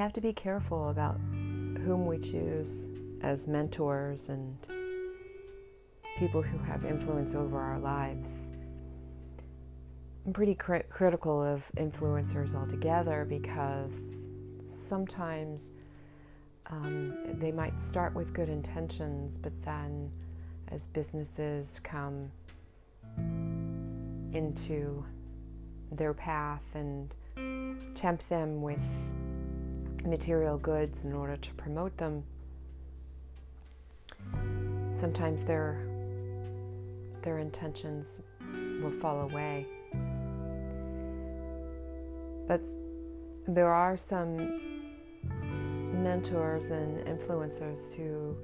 [0.00, 1.20] have to be careful about
[1.84, 2.88] whom we choose
[3.22, 4.56] as mentors and
[6.18, 8.48] people who have influence over our lives.
[10.24, 14.06] I'm pretty cri- critical of influencers altogether because
[14.66, 15.72] sometimes
[16.70, 20.10] um, they might start with good intentions, but then
[20.68, 22.30] as businesses come
[24.32, 25.04] into
[25.92, 27.14] their path and
[27.94, 29.10] tempt them with
[30.04, 32.24] material goods in order to promote them,
[34.94, 35.86] sometimes their
[37.22, 38.22] their intentions
[38.82, 39.66] will fall away.
[42.48, 42.62] But
[43.46, 44.60] there are some
[46.02, 48.36] mentors and influencers who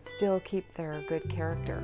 [0.00, 1.82] still keep their good character.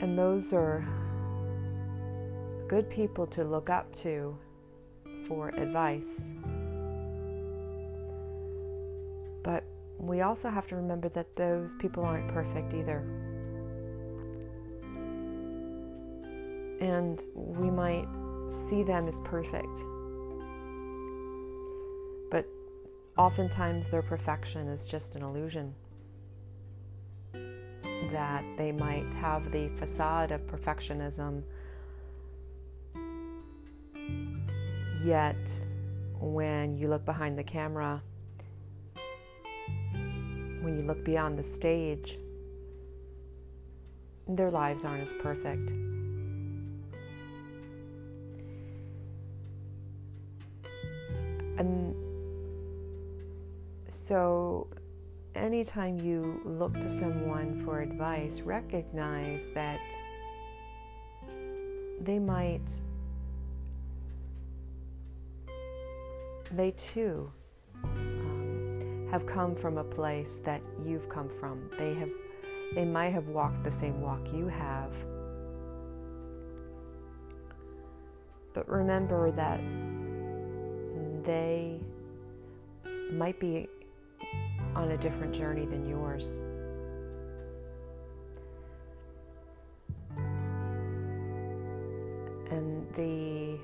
[0.00, 0.86] And those are
[2.70, 4.38] good people to look up to
[5.26, 6.30] for advice.
[9.42, 9.64] But
[9.98, 12.98] we also have to remember that those people aren't perfect either.
[16.80, 18.06] And we might
[18.48, 19.80] see them as perfect.
[22.30, 22.46] But
[23.18, 25.74] oftentimes their perfection is just an illusion.
[28.12, 31.42] That they might have the facade of perfectionism,
[35.04, 35.36] yet
[36.18, 38.02] when you look behind the camera,
[40.60, 42.18] when you look beyond the stage,
[44.28, 45.70] their lives aren't as perfect.
[51.58, 51.94] And
[53.88, 54.68] so,
[55.34, 59.80] anytime you look to someone for advice, recognize that
[62.00, 62.70] they might,
[66.52, 67.30] they too
[67.84, 71.70] um, have come from a place that you've come from.
[71.78, 72.10] They have,
[72.74, 74.92] they might have walked the same walk you have.
[78.52, 79.60] But remember that
[81.24, 81.78] they
[83.12, 83.68] might be
[84.74, 86.42] on a different journey than yours.
[92.50, 93.58] And the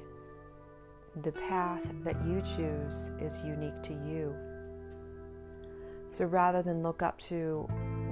[1.22, 4.34] the path that you choose is unique to you.
[6.10, 7.66] So rather than look up to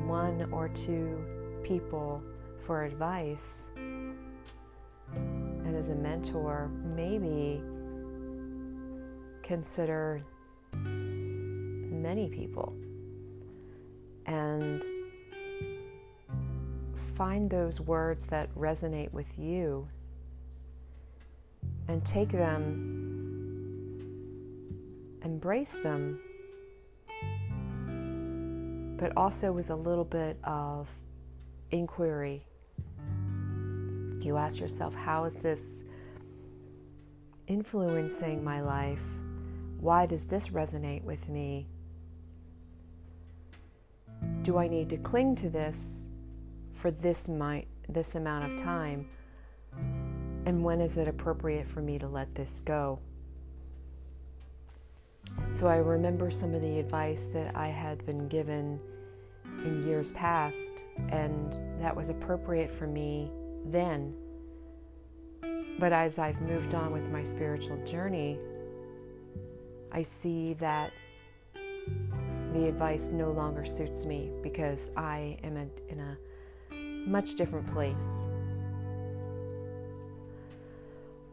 [0.06, 1.19] one or two
[1.62, 2.22] people
[2.66, 3.70] for advice
[5.14, 7.62] and as a mentor, maybe
[9.43, 10.22] consider
[10.72, 12.75] many people
[14.26, 14.82] and
[17.14, 19.87] find those words that resonate with you
[21.88, 22.94] and take them,
[25.24, 26.20] embrace them,
[28.98, 30.88] but also with a little bit of
[31.70, 32.46] inquiry.
[34.20, 35.82] You ask yourself, how is this
[37.46, 39.00] influencing my life?
[39.80, 41.66] Why does this resonate with me?
[44.42, 46.08] Do I need to cling to this
[46.72, 49.08] for this my, this amount of time?
[50.46, 52.98] And when is it appropriate for me to let this go?
[55.54, 58.81] So I remember some of the advice that I had been given
[59.65, 63.31] in years past, and that was appropriate for me
[63.66, 64.12] then.
[65.78, 68.37] But as I've moved on with my spiritual journey,
[69.93, 70.93] I see that
[72.53, 75.56] the advice no longer suits me because I am
[75.88, 76.19] in a
[77.09, 78.26] much different place.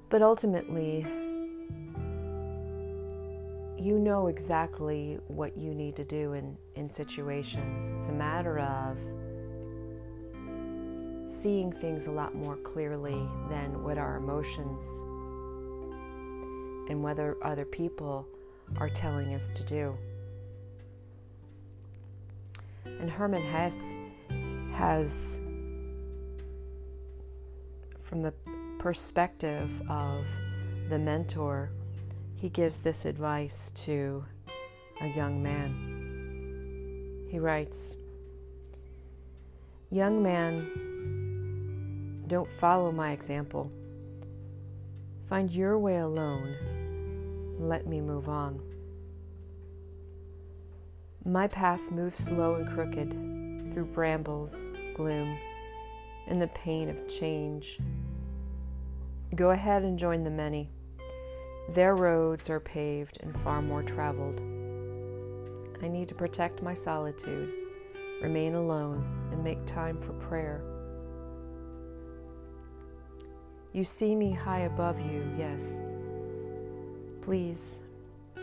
[0.10, 1.08] But ultimately,
[3.81, 7.92] you know exactly what you need to do in, in situations.
[7.98, 8.98] It's a matter of
[11.28, 15.00] seeing things a lot more clearly than what our emotions
[16.92, 18.28] and whether other people
[18.78, 19.98] are telling us to do.
[22.86, 23.95] And Hermann Hesse
[24.74, 25.39] has,
[28.00, 28.33] from the
[28.78, 30.24] perspective of
[30.89, 31.72] the mentor,
[32.42, 34.26] he gives this advice to
[35.00, 37.28] a young man.
[37.30, 37.96] He writes,
[39.92, 43.72] Young man, don't follow my example.
[45.30, 46.56] Find your way alone
[47.60, 48.60] let me move on.
[51.24, 53.12] My path moves slow and crooked
[53.72, 54.66] through brambles,
[54.96, 55.38] gloom,
[56.26, 57.78] and the pain of change.
[59.36, 60.72] Go ahead and join the many.
[61.73, 64.41] Their roads are paved and far more traveled.
[65.81, 67.50] I need to protect my solitude,
[68.21, 70.62] remain alone, and make time for prayer.
[73.71, 75.81] You see me high above you, yes.
[77.21, 77.79] Please,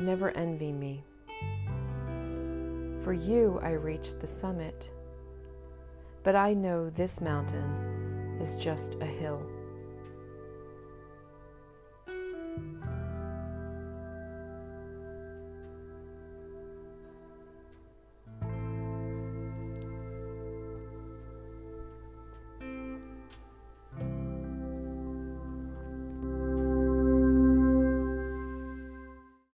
[0.01, 1.05] never envy me.
[3.05, 4.89] For you, I reached the summit,
[6.25, 9.43] but I know this mountain is just a hill.